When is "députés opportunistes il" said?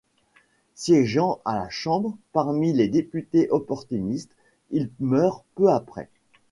2.87-4.89